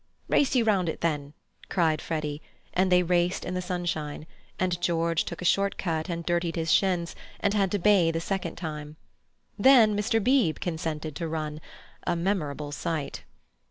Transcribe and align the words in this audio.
"Race 0.27 0.55
you 0.55 0.63
round 0.63 0.89
it, 0.89 1.01
then," 1.01 1.33
cried 1.69 2.01
Freddy, 2.01 2.41
and 2.73 2.91
they 2.91 3.03
raced 3.03 3.45
in 3.45 3.53
the 3.53 3.61
sunshine, 3.61 4.25
and 4.57 4.81
George 4.81 5.25
took 5.25 5.43
a 5.43 5.45
short 5.45 5.77
cut 5.77 6.09
and 6.09 6.25
dirtied 6.25 6.55
his 6.55 6.71
shins, 6.71 7.15
and 7.39 7.53
had 7.53 7.69
to 7.69 7.77
bathe 7.77 8.15
a 8.15 8.19
second 8.19 8.55
time. 8.55 8.95
Then 9.59 9.95
Mr. 9.95 10.19
Beebe 10.19 10.57
consented 10.59 11.15
to 11.17 11.27
run—a 11.27 12.15
memorable 12.15 12.71
sight. 12.71 13.21